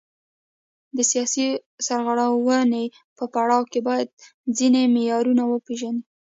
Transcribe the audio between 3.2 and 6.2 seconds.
پړاو کې باید ځینې معیارونه وپیژنو.